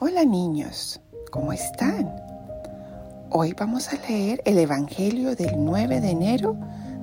Hola 0.00 0.24
niños, 0.24 1.00
¿cómo 1.32 1.52
están? 1.52 2.14
Hoy 3.30 3.52
vamos 3.58 3.88
a 3.88 3.96
leer 4.08 4.40
el 4.44 4.56
Evangelio 4.58 5.34
del 5.34 5.54
9 5.56 6.00
de 6.00 6.10
enero 6.10 6.56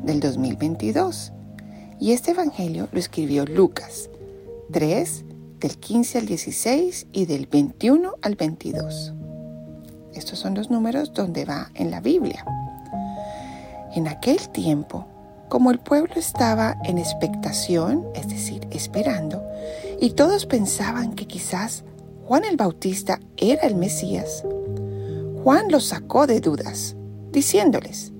del 0.04 0.21
2022. 0.21 1.34
Y 2.00 2.13
este 2.13 2.31
Evangelio 2.31 2.88
lo 2.94 2.97
escribió 2.97 3.46
Lucas 3.46 4.10
3 4.71 5.26
del 5.60 5.78
15 5.78 6.19
al 6.19 6.26
16 6.26 7.08
y 7.12 7.26
del 7.26 7.47
21 7.47 8.13
al 8.21 8.35
22. 8.35 9.13
Estos 10.13 10.39
son 10.39 10.55
los 10.55 10.71
números 10.71 11.12
donde 11.12 11.43
va 11.43 11.71
en 11.73 11.91
la 11.91 11.99
Biblia. 11.99 12.46
En 13.93 14.07
aquel 14.07 14.47
tiempo, 14.51 15.05
como 15.49 15.69
el 15.69 15.79
pueblo 15.79 16.13
estaba 16.16 16.77
en 16.85 16.98
expectación, 16.98 18.05
es 18.16 18.30
decir, 18.30 18.66
esperando, 18.71 19.43
y 19.99 20.12
todos 20.12 20.45
pensaban 20.45 21.13
que 21.13 21.27
quizás 21.27 21.84
Juan 22.28 22.44
el 22.44 22.58
Bautista 22.58 23.20
era 23.38 23.68
el 23.68 23.76
Mesías, 23.76 24.44
Juan 25.44 25.68
los 25.70 25.86
sacó 25.86 26.26
de 26.26 26.40
dudas, 26.40 26.96
diciéndoles, 27.32 28.14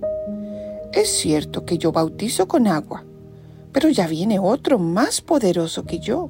es 0.94 1.10
cierto 1.10 1.66
que 1.66 1.80
yo 1.80 1.92
bautizo 1.92 2.48
con 2.48 2.68
agua, 2.68 3.04
pero 3.72 3.90
ya 3.90 4.06
viene 4.06 4.38
otro 4.38 4.78
más 4.78 5.22
poderoso 5.22 5.86
que 5.86 5.98
yo, 5.98 6.30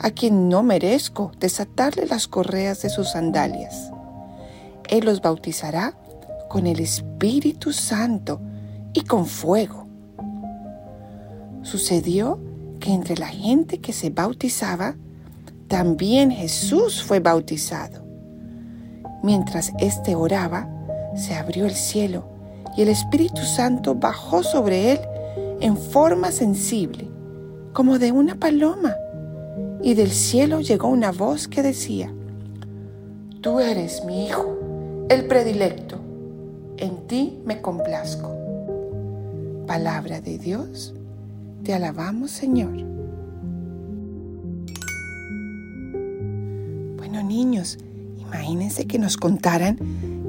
a 0.00 0.10
quien 0.10 0.48
no 0.48 0.64
merezco 0.64 1.30
desatarle 1.38 2.06
las 2.06 2.26
correas 2.26 2.82
de 2.82 2.90
sus 2.90 3.10
sandalias. 3.10 3.92
Él 4.88 5.04
los 5.04 5.20
bautizará 5.20 5.96
con 6.48 6.66
el 6.66 6.80
Espíritu 6.80 7.72
Santo 7.72 8.40
y 8.92 9.02
con 9.02 9.26
fuego. 9.26 9.86
Sucedió 11.62 12.40
que 12.80 12.92
entre 12.92 13.16
la 13.16 13.28
gente 13.28 13.78
que 13.78 13.92
se 13.92 14.10
bautizaba, 14.10 14.96
también 15.68 16.30
Jesús 16.30 17.02
fue 17.02 17.20
bautizado. 17.20 18.04
Mientras 19.22 19.72
éste 19.80 20.14
oraba, 20.14 20.68
se 21.16 21.34
abrió 21.34 21.64
el 21.66 21.74
cielo 21.74 22.24
y 22.76 22.82
el 22.82 22.88
Espíritu 22.88 23.42
Santo 23.42 23.94
bajó 23.94 24.42
sobre 24.42 24.92
él 24.92 25.00
en 25.60 25.76
forma 25.76 26.30
sensible, 26.30 27.08
como 27.72 27.98
de 27.98 28.12
una 28.12 28.36
paloma. 28.36 28.94
Y 29.82 29.94
del 29.94 30.10
cielo 30.10 30.60
llegó 30.60 30.88
una 30.88 31.10
voz 31.10 31.48
que 31.48 31.62
decía, 31.62 32.12
Tú 33.40 33.60
eres 33.60 34.04
mi 34.04 34.26
Hijo, 34.26 34.56
el 35.08 35.26
predilecto, 35.26 35.98
en 36.76 37.06
ti 37.06 37.40
me 37.44 37.60
complazco. 37.60 38.34
Palabra 39.66 40.20
de 40.20 40.38
Dios, 40.38 40.94
te 41.64 41.74
alabamos 41.74 42.30
Señor. 42.30 42.95
Niños, 47.28 47.78
imagínense 48.18 48.86
que 48.86 48.98
nos 48.98 49.16
contaran 49.16 49.78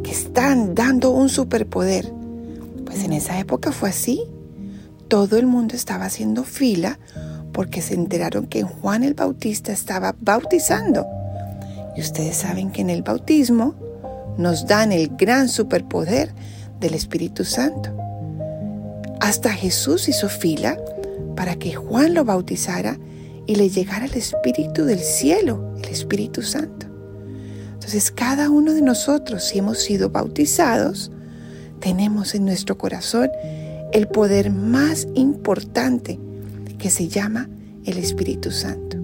que 0.04 0.12
están 0.12 0.76
dando 0.76 1.12
un 1.12 1.30
superpoder. 1.30 2.12
Pues 2.86 3.04
en 3.04 3.14
esa 3.14 3.40
época 3.40 3.72
fue 3.72 3.90
así. 3.90 4.24
Todo 5.08 5.38
el 5.38 5.46
mundo 5.46 5.76
estaba 5.76 6.06
haciendo 6.06 6.44
fila 6.44 7.00
porque 7.54 7.82
se 7.82 7.94
enteraron 7.94 8.48
que 8.48 8.64
Juan 8.64 9.04
el 9.04 9.14
Bautista 9.14 9.72
estaba 9.72 10.16
bautizando. 10.20 11.06
Y 11.96 12.02
ustedes 12.02 12.38
saben 12.38 12.72
que 12.72 12.82
en 12.82 12.90
el 12.90 13.02
bautismo 13.02 13.76
nos 14.38 14.68
dan 14.68 14.92
el 14.92 15.10
gran 15.18 15.50
superpoder 15.50 16.34
del 16.80 16.94
Espíritu 16.94 17.44
Santo. 17.44 17.92
Hasta 19.20 19.52
Jesús 19.52 20.08
hizo 20.08 20.30
fila 20.30 20.78
para 21.36 21.56
que 21.56 21.74
Juan 21.74 22.14
lo 22.14 22.24
bautizara 22.24 22.98
y 23.48 23.56
le 23.56 23.70
llegara 23.70 24.06
el 24.06 24.14
Espíritu 24.14 24.86
del 24.86 25.00
cielo, 25.00 25.74
el 25.82 25.90
Espíritu 25.90 26.44
Santo. 26.44 26.87
Entonces 27.88 28.12
cada 28.12 28.50
uno 28.50 28.74
de 28.74 28.82
nosotros, 28.82 29.46
si 29.46 29.60
hemos 29.60 29.78
sido 29.78 30.10
bautizados, 30.10 31.10
tenemos 31.80 32.36
en 32.36 32.44
nuestro 32.44 32.78
corazón 32.78 33.30
el 33.94 34.10
poder 34.10 34.52
más 34.52 35.08
importante 35.16 36.20
que 36.78 36.90
se 36.90 37.08
llama 37.08 37.48
el 37.86 37.98
Espíritu 37.98 38.52
Santo. 38.52 38.98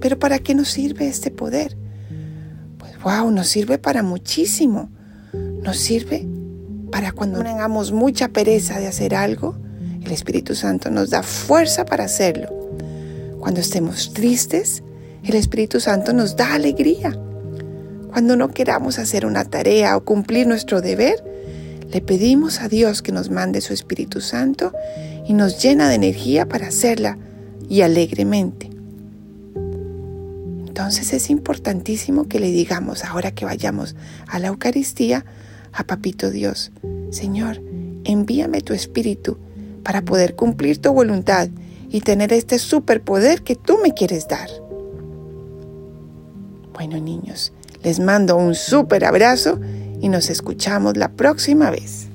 Pero 0.00 0.20
¿para 0.20 0.38
qué 0.38 0.54
nos 0.54 0.68
sirve 0.68 1.08
este 1.08 1.32
poder? 1.32 1.76
Pues 2.78 2.92
wow, 3.02 3.28
nos 3.32 3.48
sirve 3.48 3.76
para 3.78 4.04
muchísimo. 4.04 4.88
Nos 5.32 5.76
sirve 5.76 6.28
para 6.92 7.10
cuando 7.10 7.42
tengamos 7.42 7.90
mucha 7.90 8.28
pereza 8.28 8.78
de 8.78 8.86
hacer 8.86 9.16
algo, 9.16 9.56
el 10.00 10.12
Espíritu 10.12 10.54
Santo 10.54 10.90
nos 10.90 11.10
da 11.10 11.24
fuerza 11.24 11.84
para 11.86 12.04
hacerlo. 12.04 12.50
Cuando 13.40 13.58
estemos 13.58 14.12
tristes, 14.12 14.84
el 15.24 15.34
Espíritu 15.34 15.80
Santo 15.80 16.12
nos 16.12 16.36
da 16.36 16.54
alegría. 16.54 17.18
Cuando 18.20 18.36
no 18.36 18.48
queramos 18.48 18.98
hacer 18.98 19.24
una 19.24 19.46
tarea 19.46 19.96
o 19.96 20.04
cumplir 20.04 20.46
nuestro 20.46 20.82
deber, 20.82 21.24
le 21.90 22.02
pedimos 22.02 22.60
a 22.60 22.68
Dios 22.68 23.00
que 23.00 23.12
nos 23.12 23.30
mande 23.30 23.62
su 23.62 23.72
Espíritu 23.72 24.20
Santo 24.20 24.74
y 25.26 25.32
nos 25.32 25.62
llena 25.62 25.88
de 25.88 25.94
energía 25.94 26.46
para 26.46 26.66
hacerla 26.66 27.16
y 27.70 27.80
alegremente. 27.80 28.68
Entonces 30.66 31.14
es 31.14 31.30
importantísimo 31.30 32.28
que 32.28 32.40
le 32.40 32.50
digamos 32.50 33.06
ahora 33.06 33.30
que 33.30 33.46
vayamos 33.46 33.96
a 34.26 34.38
la 34.38 34.48
Eucaristía 34.48 35.24
a 35.72 35.84
Papito 35.84 36.30
Dios, 36.30 36.72
Señor, 37.08 37.62
envíame 38.04 38.60
tu 38.60 38.74
Espíritu 38.74 39.38
para 39.82 40.02
poder 40.02 40.36
cumplir 40.36 40.76
tu 40.76 40.92
voluntad 40.92 41.48
y 41.88 42.02
tener 42.02 42.34
este 42.34 42.58
superpoder 42.58 43.40
que 43.40 43.56
tú 43.56 43.78
me 43.82 43.94
quieres 43.94 44.28
dar. 44.28 44.50
Bueno 46.74 46.98
niños, 46.98 47.54
les 47.82 48.00
mando 48.00 48.36
un 48.36 48.54
súper 48.54 49.04
abrazo 49.04 49.58
y 50.00 50.08
nos 50.08 50.30
escuchamos 50.30 50.96
la 50.96 51.08
próxima 51.12 51.70
vez. 51.70 52.09